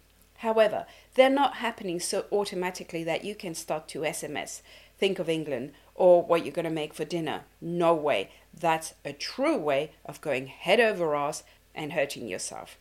However, 0.45 0.85
they're 1.15 1.31
not 1.31 1.55
happening 1.55 1.99
so 1.99 2.27
automatically 2.31 3.03
that 3.05 3.25
you 3.25 3.35
can 3.35 3.55
start 3.55 3.89
to 3.89 4.01
SMS, 4.01 4.61
think 4.99 5.19
of 5.19 5.31
England, 5.31 5.73
or 5.95 6.23
what 6.23 6.45
you're 6.45 6.53
going 6.53 6.67
to 6.67 6.71
make 6.71 6.93
for 6.93 7.07
dinner. 7.07 7.45
No 7.63 7.95
way. 7.95 8.31
That's 8.53 8.93
a 9.07 9.15
true 9.15 9.57
way 9.57 9.93
of 10.05 10.21
going 10.21 10.49
head 10.49 10.81
over 10.81 11.15
ass 11.15 11.45
and 11.75 11.95
hurting 11.95 12.29
yourself. 12.29 12.77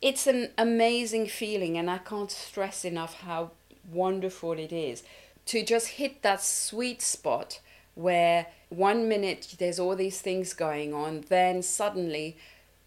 It's 0.00 0.26
an 0.26 0.52
amazing 0.56 1.26
feeling, 1.26 1.76
and 1.76 1.90
I 1.90 1.98
can't 1.98 2.30
stress 2.30 2.86
enough 2.86 3.20
how 3.20 3.50
wonderful 3.92 4.52
it 4.52 4.72
is 4.72 5.02
to 5.44 5.62
just 5.62 5.88
hit 6.00 6.22
that 6.22 6.42
sweet 6.42 7.02
spot 7.02 7.60
where 7.94 8.46
one 8.70 9.10
minute 9.10 9.56
there's 9.58 9.78
all 9.78 9.94
these 9.94 10.22
things 10.22 10.54
going 10.54 10.94
on, 10.94 11.26
then 11.28 11.62
suddenly 11.62 12.38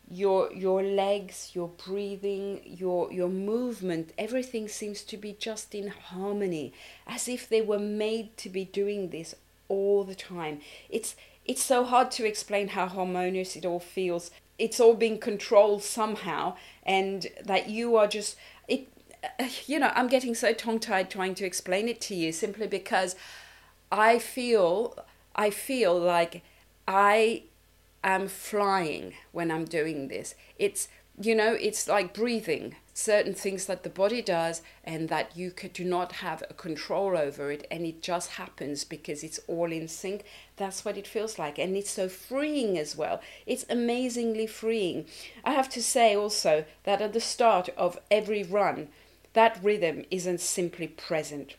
your 0.10 0.52
your 0.54 0.82
legs 0.82 1.52
your 1.54 1.68
breathing 1.86 2.62
your 2.64 3.12
your 3.12 3.28
movement 3.28 4.14
everything 4.18 4.68
seems 4.68 5.02
to 5.04 5.18
be 5.18 5.34
just 5.34 5.76
in 5.76 5.88
harmony 5.90 6.72
as 7.06 7.28
if 7.28 7.50
they 7.50 7.62
were 7.62 7.80
made 7.80 8.36
to 8.38 8.48
be 8.48 8.64
doing 8.64 9.10
this 9.10 9.36
all 9.70 10.04
the 10.04 10.16
time. 10.16 10.62
It's 10.90 11.16
it's 11.46 11.64
so 11.64 11.86
hard 11.86 12.12
to 12.12 12.26
explain 12.26 12.70
how 12.70 12.88
harmonious 12.88 13.56
it 13.56 13.66
all 13.66 13.80
feels. 13.80 14.32
It's 14.58 14.80
all 14.80 14.96
being 14.96 15.20
controlled 15.20 15.84
somehow 15.84 16.56
and 16.84 17.28
that 17.44 17.70
you 17.70 17.96
are 17.96 18.08
just 18.08 18.38
it 18.68 18.88
you 19.68 19.80
know 19.80 19.92
i'm 19.96 20.08
getting 20.08 20.36
so 20.36 20.54
tongue 20.54 20.80
tied 20.80 21.10
trying 21.10 21.36
to 21.36 21.46
explain 21.46 21.88
it 21.88 22.00
to 22.00 22.16
you 22.16 22.32
simply 22.32 22.68
because 22.68 23.16
i 23.92 24.20
feel 24.20 24.98
i 25.36 25.50
feel 25.50 25.98
like 26.00 26.44
i 26.88 27.44
am 28.04 28.28
flying 28.28 29.14
when 29.32 29.52
I'm 29.52 29.66
doing 29.66 30.08
this. 30.08 30.36
It's 30.58 30.88
you 31.20 31.34
know, 31.34 31.54
it's 31.54 31.88
like 31.88 32.14
breathing. 32.14 32.76
Certain 32.94 33.34
things 33.34 33.66
that 33.66 33.82
the 33.84 33.90
body 33.90 34.22
does 34.22 34.62
and 34.84 35.10
that 35.10 35.36
you 35.36 35.52
do 35.52 35.84
not 35.84 36.12
have 36.14 36.44
a 36.50 36.54
control 36.54 37.18
over 37.18 37.52
it, 37.52 37.66
and 37.72 37.86
it 37.86 38.04
just 38.04 38.32
happens 38.32 38.84
because 38.84 39.24
it's 39.24 39.40
all 39.48 39.72
in 39.72 39.88
sync. 39.88 40.24
That's 40.58 40.86
what 40.86 40.98
it 40.98 41.08
feels 41.08 41.40
like, 41.40 41.58
and 41.58 41.76
it's 41.76 41.90
so 41.90 42.08
freeing 42.08 42.78
as 42.78 42.96
well. 42.96 43.20
It's 43.48 43.66
amazingly 43.70 44.46
freeing. 44.46 45.06
I 45.44 45.54
have 45.54 45.70
to 45.70 45.82
say 45.82 46.16
also 46.16 46.66
that 46.84 47.02
at 47.02 47.14
the 47.14 47.20
start 47.20 47.70
of 47.78 48.00
every 48.12 48.44
run, 48.44 48.90
that 49.34 49.60
rhythm 49.64 50.06
isn't 50.12 50.40
simply 50.40 50.88
present. 50.88 51.56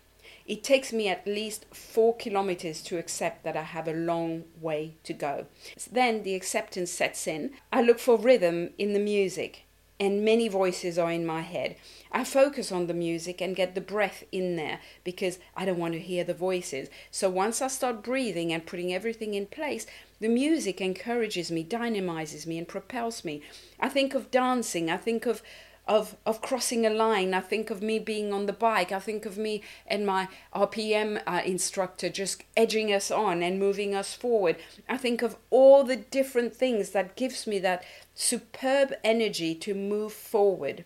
It 0.48 0.64
takes 0.64 0.94
me 0.94 1.08
at 1.08 1.26
least 1.26 1.66
four 1.74 2.16
kilometers 2.16 2.82
to 2.84 2.96
accept 2.96 3.44
that 3.44 3.54
I 3.54 3.64
have 3.64 3.86
a 3.86 3.92
long 3.92 4.44
way 4.58 4.94
to 5.04 5.12
go. 5.12 5.44
Then 5.92 6.22
the 6.22 6.34
acceptance 6.34 6.90
sets 6.90 7.26
in. 7.26 7.50
I 7.70 7.82
look 7.82 7.98
for 7.98 8.16
rhythm 8.16 8.70
in 8.78 8.94
the 8.94 8.98
music, 8.98 9.66
and 10.00 10.24
many 10.24 10.48
voices 10.48 10.98
are 10.98 11.12
in 11.12 11.26
my 11.26 11.42
head. 11.42 11.76
I 12.10 12.24
focus 12.24 12.72
on 12.72 12.86
the 12.86 12.94
music 12.94 13.42
and 13.42 13.54
get 13.54 13.74
the 13.74 13.82
breath 13.82 14.24
in 14.32 14.56
there 14.56 14.80
because 15.04 15.38
I 15.54 15.66
don't 15.66 15.78
want 15.78 15.92
to 15.92 16.00
hear 16.00 16.24
the 16.24 16.32
voices. 16.32 16.88
So 17.10 17.28
once 17.28 17.60
I 17.60 17.68
start 17.68 18.02
breathing 18.02 18.50
and 18.50 18.64
putting 18.64 18.94
everything 18.94 19.34
in 19.34 19.46
place, 19.46 19.86
the 20.18 20.28
music 20.28 20.80
encourages 20.80 21.50
me, 21.50 21.62
dynamizes 21.62 22.46
me, 22.46 22.56
and 22.56 22.66
propels 22.66 23.22
me. 23.22 23.42
I 23.78 23.90
think 23.90 24.14
of 24.14 24.30
dancing, 24.30 24.88
I 24.90 24.96
think 24.96 25.26
of 25.26 25.42
of 25.88 26.16
of 26.26 26.42
crossing 26.42 26.84
a 26.86 26.90
line. 26.90 27.34
I 27.34 27.40
think 27.40 27.70
of 27.70 27.82
me 27.82 27.98
being 27.98 28.32
on 28.32 28.46
the 28.46 28.52
bike. 28.52 28.92
I 28.92 29.00
think 29.00 29.24
of 29.26 29.38
me 29.38 29.62
and 29.86 30.06
my 30.06 30.28
RPM 30.54 31.22
uh, 31.26 31.40
instructor 31.44 32.08
just 32.10 32.44
edging 32.56 32.92
us 32.92 33.10
on 33.10 33.42
and 33.42 33.58
moving 33.58 33.94
us 33.94 34.14
forward. 34.14 34.56
I 34.88 34.98
think 34.98 35.22
of 35.22 35.36
all 35.50 35.82
the 35.84 35.96
different 35.96 36.54
things 36.54 36.90
that 36.90 37.16
gives 37.16 37.46
me 37.46 37.58
that 37.60 37.84
superb 38.14 38.92
energy 39.02 39.54
to 39.54 39.74
move 39.74 40.12
forward. 40.12 40.84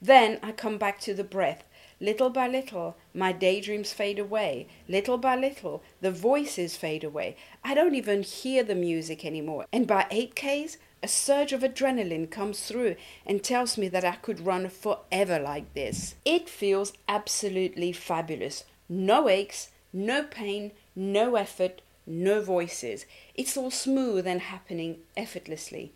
Then 0.00 0.38
I 0.42 0.52
come 0.52 0.78
back 0.78 1.00
to 1.00 1.14
the 1.14 1.24
breath. 1.24 1.64
Little 2.00 2.28
by 2.28 2.48
little, 2.48 2.96
my 3.14 3.32
daydreams 3.32 3.92
fade 3.92 4.18
away. 4.18 4.66
Little 4.88 5.16
by 5.16 5.36
little, 5.36 5.82
the 6.00 6.10
voices 6.10 6.76
fade 6.76 7.04
away. 7.04 7.36
I 7.62 7.74
don't 7.74 7.94
even 7.94 8.22
hear 8.22 8.62
the 8.62 8.74
music 8.74 9.24
anymore. 9.24 9.66
And 9.72 9.86
by 9.86 10.06
8Ks, 10.10 10.76
a 11.04 11.06
surge 11.06 11.52
of 11.52 11.60
adrenaline 11.60 12.30
comes 12.30 12.60
through 12.60 12.96
and 13.26 13.44
tells 13.44 13.76
me 13.76 13.88
that 13.88 14.06
I 14.06 14.16
could 14.16 14.40
run 14.40 14.70
forever 14.70 15.38
like 15.38 15.74
this. 15.74 16.14
It 16.24 16.48
feels 16.48 16.94
absolutely 17.06 17.92
fabulous. 17.92 18.64
No 18.88 19.28
aches, 19.28 19.68
no 19.92 20.22
pain, 20.22 20.72
no 20.96 21.36
effort, 21.36 21.82
no 22.06 22.40
voices. 22.40 23.04
It's 23.34 23.54
all 23.54 23.70
smooth 23.70 24.26
and 24.26 24.40
happening 24.40 25.00
effortlessly. 25.14 25.92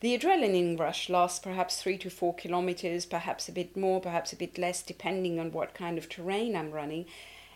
The 0.00 0.18
adrenaline 0.18 0.78
rush 0.78 1.08
lasts 1.08 1.38
perhaps 1.38 1.80
three 1.80 1.96
to 1.96 2.10
four 2.10 2.34
kilometers, 2.34 3.06
perhaps 3.06 3.48
a 3.48 3.52
bit 3.52 3.78
more, 3.78 3.98
perhaps 3.98 4.34
a 4.34 4.36
bit 4.36 4.58
less, 4.58 4.82
depending 4.82 5.40
on 5.40 5.52
what 5.52 5.72
kind 5.72 5.96
of 5.96 6.10
terrain 6.10 6.54
I'm 6.54 6.70
running. 6.70 7.06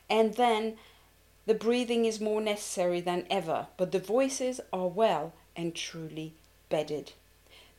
And 0.09 0.33
then 0.35 0.79
the 1.45 1.53
breathing 1.53 2.07
is 2.07 2.19
more 2.19 2.41
necessary 2.41 3.03
than 3.03 3.27
ever, 3.31 3.67
but 3.77 3.93
the 3.93 3.99
voices 3.99 4.59
are 4.73 4.89
well 4.89 5.35
and 5.55 5.75
truly 5.75 6.33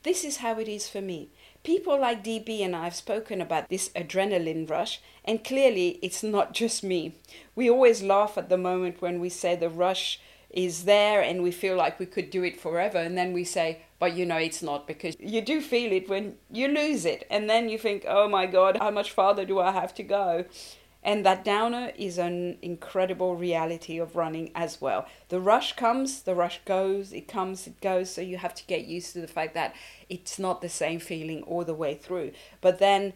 This 0.02 0.24
is 0.24 0.36
how 0.38 0.58
it 0.58 0.68
is 0.68 0.88
for 0.88 1.00
me. 1.00 1.30
People 1.64 2.00
like 2.00 2.22
DB 2.22 2.60
and 2.60 2.76
I 2.76 2.84
have 2.84 2.94
spoken 2.94 3.40
about 3.40 3.68
this 3.68 3.88
adrenaline 3.90 4.70
rush, 4.70 5.00
and 5.24 5.42
clearly 5.42 5.98
it's 6.00 6.22
not 6.22 6.54
just 6.54 6.84
me. 6.84 7.16
We 7.54 7.68
always 7.68 8.02
laugh 8.02 8.38
at 8.38 8.48
the 8.48 8.56
moment 8.56 9.02
when 9.02 9.20
we 9.20 9.28
say 9.28 9.56
the 9.56 9.68
rush 9.68 10.20
is 10.48 10.84
there 10.84 11.20
and 11.20 11.42
we 11.42 11.50
feel 11.50 11.76
like 11.76 11.98
we 11.98 12.06
could 12.06 12.30
do 12.30 12.44
it 12.44 12.60
forever, 12.60 12.98
and 12.98 13.18
then 13.18 13.32
we 13.32 13.44
say, 13.44 13.82
but 13.98 14.14
you 14.14 14.24
know 14.24 14.36
it's 14.36 14.62
not 14.62 14.86
because 14.86 15.16
you 15.18 15.40
do 15.40 15.60
feel 15.60 15.90
it 15.90 16.08
when 16.08 16.36
you 16.50 16.68
lose 16.68 17.04
it, 17.04 17.26
and 17.28 17.50
then 17.50 17.68
you 17.68 17.78
think, 17.78 18.04
oh 18.06 18.28
my 18.28 18.46
god, 18.46 18.76
how 18.76 18.90
much 18.90 19.10
farther 19.10 19.44
do 19.44 19.58
I 19.58 19.72
have 19.72 19.92
to 19.96 20.02
go? 20.02 20.44
And 21.06 21.24
that 21.24 21.44
downer 21.44 21.92
is 21.96 22.18
an 22.18 22.58
incredible 22.62 23.36
reality 23.36 23.96
of 23.96 24.16
running 24.16 24.50
as 24.56 24.80
well. 24.80 25.06
The 25.28 25.40
rush 25.40 25.76
comes, 25.76 26.22
the 26.22 26.34
rush 26.34 26.60
goes, 26.64 27.12
it 27.12 27.28
comes, 27.28 27.68
it 27.68 27.80
goes. 27.80 28.10
So 28.10 28.20
you 28.20 28.38
have 28.38 28.56
to 28.56 28.66
get 28.66 28.86
used 28.86 29.12
to 29.12 29.20
the 29.20 29.28
fact 29.28 29.54
that 29.54 29.76
it's 30.10 30.36
not 30.36 30.60
the 30.60 30.68
same 30.68 30.98
feeling 30.98 31.44
all 31.44 31.62
the 31.62 31.74
way 31.74 31.94
through. 31.94 32.32
But 32.60 32.80
then 32.80 33.12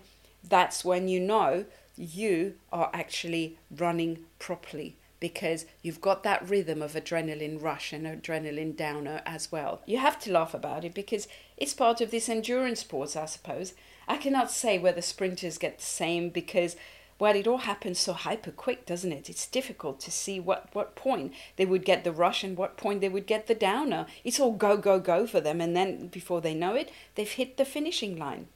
that's 0.49 0.85
when 0.85 1.09
you 1.09 1.19
know 1.19 1.65
you 1.97 2.55
are 2.73 2.91
actually 2.95 3.59
running 3.77 4.21
properly 4.39 4.95
because 5.19 5.67
you've 5.83 6.01
got 6.01 6.23
that 6.23 6.49
rhythm 6.49 6.81
of 6.83 6.93
adrenaline 6.93 7.61
rush 7.61 7.93
and 7.93 8.07
adrenaline 8.07 8.77
downer 8.77 9.21
as 9.27 9.51
well. 9.51 9.83
You 9.85 9.99
have 9.99 10.19
to 10.21 10.33
laugh 10.33 10.55
about 10.55 10.85
it 10.85 10.95
because 10.95 11.27
it's 11.57 11.75
part 11.75 12.01
of 12.01 12.13
this 12.13 12.29
endurance 12.29 12.81
sports, 12.81 13.17
I 13.17 13.27
suppose. 13.27 13.75
I 14.07 14.17
cannot 14.17 14.53
say 14.53 14.79
whether 14.79 15.03
sprinters 15.03 15.59
get 15.59 15.79
the 15.79 15.85
same 15.85 16.31
because 16.31 16.77
well, 17.21 17.37
it 17.37 17.47
all 17.47 17.59
happens 17.59 17.99
so 17.99 18.15
hyper 18.15 18.51
quick, 18.51 18.87
doesn't 18.87 19.13
it? 19.13 19.29
It's 19.29 19.47
difficult 19.47 20.01
to 20.01 20.11
see 20.11 20.41
what, 20.41 20.71
what 20.73 20.97
point 20.97 21.35
they 21.57 21.67
would 21.67 21.85
get 21.85 22.03
the 22.03 22.13
rush 22.13 22.43
and 22.43 22.57
what 22.57 22.79
point 22.79 23.03
they 23.03 23.11
would 23.11 23.27
get 23.27 23.47
the 23.47 23.55
downer. 23.55 24.07
It's 24.25 24.41
all 24.41 24.53
go, 24.53 24.79
go, 24.79 24.99
go 24.99 25.27
for 25.27 25.39
them, 25.39 25.61
and 25.61 25.77
then 25.77 26.07
before 26.07 26.41
they 26.41 26.55
know 26.55 26.75
it, 26.75 26.91
they've 27.15 27.31
hit 27.31 27.59
the 27.59 27.67
finishing 27.67 28.17
line. 28.17 28.49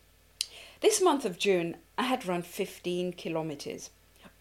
This 0.81 1.03
month 1.03 1.27
of 1.27 1.39
June, 1.39 1.77
I 1.99 2.05
had 2.05 2.27
run 2.27 2.41
15 2.41 3.13
kilometers, 3.13 3.91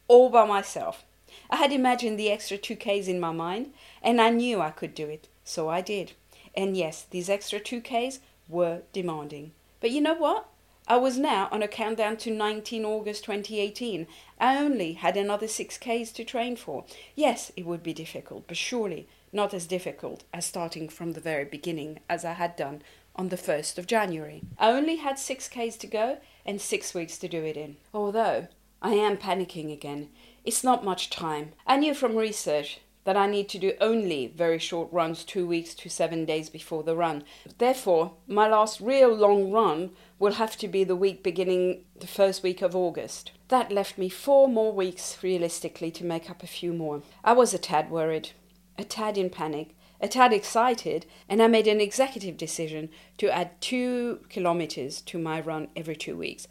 all 0.07 0.29
by 0.29 0.45
myself. 0.45 1.03
I 1.49 1.57
had 1.57 1.73
imagined 1.73 2.17
the 2.17 2.31
extra 2.31 2.57
2Ks 2.57 3.09
in 3.09 3.19
my 3.19 3.31
mind, 3.31 3.73
and 4.01 4.21
I 4.21 4.29
knew 4.29 4.61
I 4.61 4.71
could 4.71 4.95
do 4.95 5.07
it, 5.07 5.27
so 5.43 5.67
I 5.67 5.81
did. 5.81 6.13
And 6.55 6.77
yes, 6.77 7.05
these 7.09 7.29
extra 7.29 7.59
2Ks 7.59 8.19
were 8.47 8.83
demanding. 8.93 9.51
But 9.81 9.91
you 9.91 9.99
know 9.99 10.13
what? 10.13 10.47
I 10.85 10.97
was 10.97 11.17
now 11.17 11.47
on 11.49 11.63
a 11.63 11.67
countdown 11.67 12.17
to 12.17 12.31
19 12.31 12.83
August 12.83 13.23
2018. 13.23 14.05
I 14.39 14.57
only 14.57 14.93
had 14.93 15.15
another 15.15 15.47
6Ks 15.47 16.13
to 16.13 16.25
train 16.25 16.57
for. 16.57 16.83
Yes, 17.15 17.53
it 17.55 17.65
would 17.65 17.83
be 17.83 17.93
difficult, 17.93 18.47
but 18.47 18.57
surely 18.57 19.07
not 19.31 19.53
as 19.53 19.65
difficult 19.65 20.23
as 20.33 20.45
starting 20.45 20.89
from 20.89 21.13
the 21.13 21.21
very 21.21 21.45
beginning 21.45 21.99
as 22.09 22.25
I 22.25 22.33
had 22.33 22.55
done 22.57 22.81
on 23.15 23.29
the 23.29 23.37
1st 23.37 23.77
of 23.77 23.87
January. 23.87 24.41
I 24.59 24.71
only 24.71 24.97
had 24.97 25.15
6Ks 25.15 25.79
to 25.79 25.87
go 25.87 26.17
and 26.45 26.59
6 26.59 26.93
weeks 26.93 27.17
to 27.19 27.29
do 27.29 27.43
it 27.43 27.55
in. 27.55 27.77
Although 27.93 28.47
I 28.81 28.95
am 28.95 29.15
panicking 29.15 29.71
again. 29.71 30.09
It's 30.43 30.63
not 30.63 30.83
much 30.83 31.09
time. 31.09 31.53
I 31.65 31.77
knew 31.77 31.93
from 31.93 32.17
research 32.17 32.81
that 33.03 33.17
I 33.17 33.27
need 33.27 33.49
to 33.49 33.59
do 33.59 33.73
only 33.81 34.27
very 34.27 34.59
short 34.59 34.91
runs 34.91 35.23
two 35.23 35.45
weeks 35.45 35.73
to 35.75 35.89
seven 35.89 36.25
days 36.25 36.49
before 36.49 36.83
the 36.83 36.95
run. 36.95 37.23
Therefore, 37.57 38.13
my 38.27 38.47
last 38.47 38.79
real 38.79 39.13
long 39.13 39.51
run 39.51 39.91
will 40.19 40.33
have 40.33 40.57
to 40.57 40.67
be 40.67 40.83
the 40.83 40.95
week 40.95 41.23
beginning 41.23 41.83
the 41.99 42.07
first 42.07 42.43
week 42.43 42.61
of 42.61 42.75
August. 42.75 43.31
That 43.49 43.71
left 43.71 43.97
me 43.97 44.09
four 44.09 44.47
more 44.47 44.71
weeks 44.71 45.17
realistically 45.21 45.91
to 45.91 46.05
make 46.05 46.29
up 46.29 46.43
a 46.43 46.47
few 46.47 46.73
more. 46.73 47.01
I 47.23 47.33
was 47.33 47.53
a 47.53 47.57
tad 47.57 47.89
worried, 47.89 48.29
a 48.77 48.83
tad 48.83 49.17
in 49.17 49.29
panic, 49.29 49.75
a 49.99 50.07
tad 50.07 50.33
excited, 50.33 51.05
and 51.29 51.41
I 51.41 51.47
made 51.47 51.67
an 51.67 51.81
executive 51.81 52.37
decision 52.37 52.89
to 53.17 53.33
add 53.33 53.59
two 53.61 54.19
kilometers 54.29 55.01
to 55.01 55.17
my 55.17 55.39
run 55.39 55.67
every 55.75 55.95
two 55.95 56.17
weeks. 56.17 56.47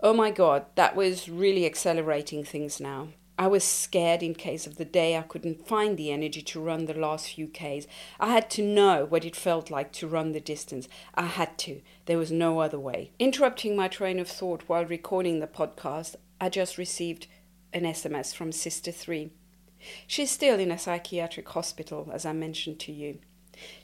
Oh 0.00 0.12
my 0.12 0.30
god, 0.30 0.66
that 0.74 0.94
was 0.94 1.28
really 1.28 1.64
accelerating 1.64 2.44
things 2.44 2.80
now. 2.80 3.08
I 3.38 3.48
was 3.48 3.64
scared 3.64 4.22
in 4.22 4.34
case 4.34 4.66
of 4.66 4.76
the 4.76 4.84
day 4.86 5.16
I 5.16 5.22
couldn't 5.22 5.66
find 5.66 5.96
the 5.96 6.10
energy 6.10 6.40
to 6.40 6.60
run 6.60 6.86
the 6.86 6.94
last 6.94 7.34
few 7.34 7.48
Ks. 7.48 7.86
I 8.18 8.32
had 8.32 8.48
to 8.52 8.62
know 8.62 9.04
what 9.04 9.26
it 9.26 9.36
felt 9.36 9.70
like 9.70 9.92
to 9.92 10.08
run 10.08 10.32
the 10.32 10.40
distance. 10.40 10.88
I 11.14 11.26
had 11.26 11.58
to. 11.58 11.82
There 12.06 12.16
was 12.16 12.32
no 12.32 12.60
other 12.60 12.78
way. 12.78 13.10
Interrupting 13.18 13.76
my 13.76 13.88
train 13.88 14.18
of 14.18 14.28
thought 14.28 14.64
while 14.68 14.86
recording 14.86 15.40
the 15.40 15.46
podcast, 15.46 16.16
I 16.40 16.48
just 16.48 16.78
received 16.78 17.26
an 17.74 17.82
SMS 17.82 18.34
from 18.34 18.52
Sister 18.52 18.90
3. 18.90 19.30
She's 20.06 20.30
still 20.30 20.58
in 20.58 20.70
a 20.70 20.78
psychiatric 20.78 21.48
hospital, 21.50 22.10
as 22.14 22.24
I 22.24 22.32
mentioned 22.32 22.80
to 22.80 22.92
you. 22.92 23.18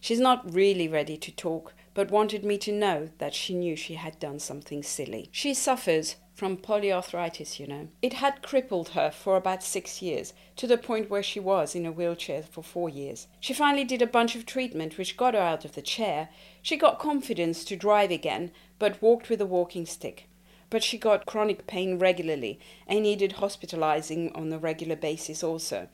She's 0.01 0.21
not 0.21 0.53
really 0.53 0.89
ready 0.89 1.17
to 1.19 1.31
talk, 1.31 1.75
but 1.93 2.11
wanted 2.11 2.45
me 2.45 2.57
to 2.59 2.73
know 2.73 3.11
that 3.19 3.35
she 3.35 3.55
knew 3.55 3.77
she 3.77 3.95
had 3.95 4.19
done 4.19 4.39
something 4.39 4.83
silly. 4.83 5.29
She 5.31 5.53
suffers 5.53 6.17
from 6.43 6.57
polyarthritis, 6.57 7.61
you 7.61 7.69
know. 7.69 7.87
It 8.03 8.15
had 8.15 8.43
crippled 8.43 8.89
her 8.89 9.13
for 9.13 9.37
about 9.37 9.63
six 9.63 10.03
years, 10.03 10.33
to 10.57 10.67
the 10.67 10.77
point 10.77 11.09
where 11.09 11.23
she 11.23 11.39
was 11.39 11.77
in 11.77 11.87
a 11.87 11.93
wheelchair 11.93 12.43
for 12.43 12.65
four 12.65 12.89
years. 12.89 13.29
She 13.39 13.55
finally 13.55 13.85
did 13.85 14.03
a 14.03 14.09
bunch 14.09 14.35
of 14.35 14.45
treatment 14.45 14.99
which 14.99 15.17
got 15.17 15.35
her 15.35 15.41
out 15.41 15.65
of 15.65 15.77
the 15.77 15.83
chair. 15.83 16.31
She 16.61 16.77
got 16.77 16.99
confidence 16.99 17.65
to 17.67 17.77
drive 17.77 18.11
again, 18.11 18.51
but 18.81 19.01
walked 19.01 19.31
with 19.31 19.41
a 19.41 19.47
walking 19.47 19.87
stick. 19.87 20.29
But 20.69 20.83
she 20.83 20.99
got 20.99 21.27
chronic 21.27 21.69
pain 21.69 22.01
regularly 22.01 22.59
and 22.89 23.05
needed 23.05 23.35
hospitalizing 23.35 24.33
on 24.35 24.53
a 24.53 24.59
regular 24.59 24.97
basis 24.97 25.45
also. 25.45 25.87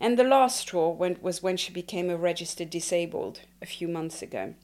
And 0.00 0.18
the 0.18 0.24
last 0.24 0.58
straw 0.58 0.90
was 0.90 1.44
when 1.44 1.56
she 1.56 1.72
became 1.72 2.10
a 2.10 2.16
registered 2.16 2.70
disabled 2.70 3.42
a 3.60 3.66
few 3.66 3.86
months 3.86 4.20
ago. 4.20 4.54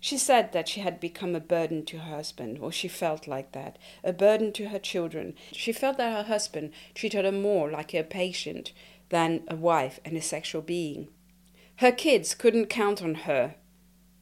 She 0.00 0.16
said 0.16 0.52
that 0.52 0.68
she 0.68 0.80
had 0.80 0.98
become 0.98 1.34
a 1.34 1.40
burden 1.40 1.84
to 1.86 1.98
her 1.98 2.16
husband, 2.16 2.58
or 2.60 2.72
she 2.72 2.88
felt 2.88 3.28
like 3.28 3.52
that, 3.52 3.78
a 4.02 4.12
burden 4.12 4.52
to 4.54 4.68
her 4.68 4.78
children. 4.78 5.34
She 5.52 5.72
felt 5.72 5.98
that 5.98 6.12
her 6.12 6.22
husband 6.22 6.72
treated 6.94 7.26
her 7.26 7.32
more 7.32 7.70
like 7.70 7.94
a 7.94 8.02
patient 8.02 8.72
than 9.10 9.42
a 9.48 9.56
wife 9.56 10.00
and 10.04 10.16
a 10.16 10.22
sexual 10.22 10.62
being. 10.62 11.08
Her 11.76 11.92
kids 11.92 12.34
couldn't 12.34 12.66
count 12.66 13.02
on 13.02 13.14
her 13.26 13.56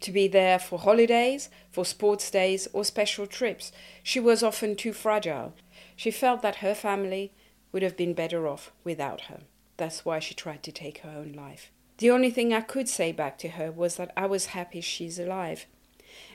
to 0.00 0.12
be 0.12 0.28
there 0.28 0.58
for 0.58 0.78
holidays, 0.78 1.48
for 1.70 1.84
sports 1.84 2.30
days, 2.30 2.68
or 2.72 2.84
special 2.84 3.26
trips. 3.26 3.72
She 4.02 4.20
was 4.20 4.42
often 4.42 4.76
too 4.76 4.92
fragile. 4.92 5.54
She 5.96 6.10
felt 6.10 6.42
that 6.42 6.56
her 6.56 6.74
family 6.74 7.32
would 7.72 7.82
have 7.82 7.96
been 7.96 8.14
better 8.14 8.48
off 8.48 8.72
without 8.84 9.22
her. 9.22 9.40
That's 9.76 10.04
why 10.04 10.18
she 10.18 10.34
tried 10.34 10.62
to 10.64 10.72
take 10.72 10.98
her 10.98 11.10
own 11.10 11.32
life. 11.32 11.70
The 11.98 12.10
only 12.10 12.30
thing 12.30 12.54
I 12.54 12.60
could 12.60 12.88
say 12.88 13.10
back 13.10 13.38
to 13.38 13.48
her 13.50 13.72
was 13.72 13.96
that 13.96 14.12
I 14.16 14.26
was 14.26 14.46
happy 14.46 14.80
she's 14.80 15.18
alive, 15.18 15.66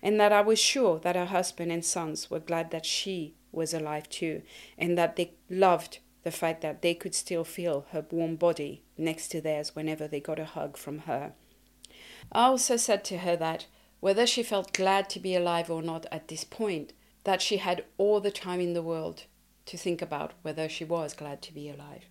and 0.02 0.20
that 0.20 0.34
I 0.34 0.42
was 0.42 0.60
sure 0.60 1.00
that 1.00 1.16
her 1.16 1.26
husband 1.26 1.72
and 1.72 1.86
sons 1.86 2.30
were 2.30 2.40
glad 2.40 2.72
that 2.72 2.86
she 2.86 3.36
was 3.54 3.74
alive 3.74 4.10
too, 4.10 4.42
and 4.78 4.98
that 4.98 5.16
they 5.16 5.32
loved 5.50 6.00
the 6.24 6.32
fact 6.32 6.62
that 6.62 6.82
they 6.82 6.94
could 6.94 7.16
still 7.16 7.46
feel 7.46 7.86
her 7.92 8.06
warm 8.12 8.36
body 8.36 8.84
next 8.98 9.30
to 9.30 9.40
theirs 9.40 9.74
whenever 9.74 10.08
they 10.08 10.20
got 10.20 10.40
a 10.40 10.46
hug 10.46 10.76
from 10.76 11.00
her. 11.00 11.34
I 12.32 12.46
also 12.46 12.76
said 12.76 13.06
to 13.06 13.20
her 13.20 13.38
that, 13.38 13.68
whether 14.02 14.28
she 14.28 14.44
felt 14.44 14.74
glad 14.74 15.10
to 15.12 15.20
be 15.20 15.34
alive 15.34 15.70
or 15.70 15.82
not 15.82 16.06
at 16.12 16.28
this 16.28 16.44
point, 16.44 16.92
that 17.24 17.42
she 17.42 17.58
had 17.58 17.86
all 17.98 18.20
the 18.20 18.32
time 18.32 18.60
in 18.60 18.74
the 18.74 18.82
world 18.82 19.24
to 19.66 19.78
think 19.78 20.02
about 20.02 20.34
whether 20.42 20.68
she 20.68 20.84
was 20.84 21.14
glad 21.14 21.42
to 21.42 21.54
be 21.54 21.70
alive. 21.70 22.04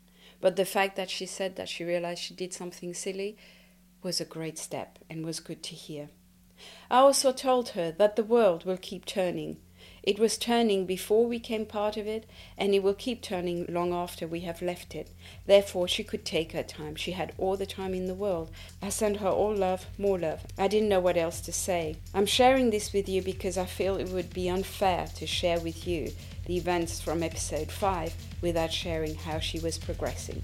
But 0.43 0.57
the 0.57 0.67
fact 0.67 0.97
that 0.97 1.09
she 1.09 1.25
said 1.25 1.57
that 1.57 1.69
she 1.69 1.85
realized 1.85 2.21
she 2.21 2.35
did 2.35 2.53
something 2.53 2.93
silly 2.93 3.39
was 4.03 4.21
a 4.21 4.27
great 4.27 4.59
step 4.59 4.99
and 5.09 5.25
was 5.25 5.39
good 5.39 5.63
to 5.63 5.75
hear. 5.75 6.11
I 6.91 6.99
also 6.99 7.33
told 7.33 7.71
her 7.71 7.93
that 7.93 8.17
the 8.17 8.25
world 8.25 8.65
will 8.65 8.77
keep 8.77 9.07
turning 9.07 9.59
it 10.03 10.19
was 10.19 10.37
turning 10.37 10.85
before 10.85 11.27
we 11.27 11.39
came 11.39 11.65
part 11.65 11.97
of 11.97 12.09
it, 12.09 12.29
and 12.59 12.75
it 12.75 12.83
will 12.83 12.95
keep 12.95 13.23
turning 13.23 13.67
long 13.69 13.93
after 13.93 14.27
we 14.27 14.41
have 14.41 14.61
left 14.61 14.97
it. 14.97 15.09
Therefore, 15.47 15.87
she 15.87 16.03
could 16.03 16.25
take 16.25 16.53
her 16.53 16.65
time. 16.65 16.97
She 16.97 17.13
had 17.13 17.33
all 17.39 17.57
the 17.57 17.67
time 17.67 17.95
in 17.95 18.07
the 18.07 18.15
world. 18.15 18.51
I 18.83 18.89
sent 18.89 19.19
her 19.19 19.29
all 19.29 19.55
love, 19.55 19.87
more 19.99 20.19
love. 20.19 20.45
I 20.59 20.67
didn't 20.67 20.89
know 20.89 20.99
what 20.99 21.17
else 21.17 21.41
to 21.43 21.53
say. 21.53 21.97
I'm 22.13 22.27
sharing 22.27 22.71
this 22.71 22.93
with 22.93 23.09
you 23.09 23.23
because 23.23 23.57
I 23.57 23.67
feel 23.67 23.97
it 23.97 24.09
would 24.09 24.35
be 24.35 24.49
unfair 24.49 25.07
to 25.15 25.27
share 25.27 25.61
with 25.61 25.87
you 25.87 26.13
the 26.47 26.57
events 26.57 27.01
from 27.01 27.23
episode 27.23 27.71
5 27.71 28.15
without 28.41 28.73
sharing 28.73 29.15
how 29.15 29.39
she 29.39 29.61
was 29.61 29.79
progressing. 29.79 30.43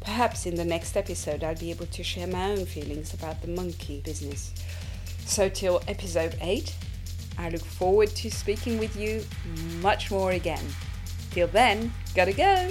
Perhaps 0.00 0.46
in 0.46 0.54
the 0.54 0.64
next 0.64 0.96
episode, 0.96 1.42
I'll 1.42 1.56
be 1.56 1.70
able 1.70 1.86
to 1.86 2.04
share 2.04 2.26
my 2.26 2.52
own 2.52 2.66
feelings 2.66 3.14
about 3.14 3.42
the 3.42 3.48
monkey 3.48 4.00
business. 4.04 4.52
So, 5.24 5.48
till 5.48 5.80
episode 5.86 6.36
8, 6.40 6.74
I 7.38 7.48
look 7.48 7.64
forward 7.64 8.08
to 8.10 8.30
speaking 8.30 8.78
with 8.78 8.96
you 8.96 9.24
much 9.80 10.10
more 10.10 10.32
again. 10.32 10.64
Till 11.30 11.48
then, 11.48 11.92
gotta 12.14 12.32
go! 12.32 12.70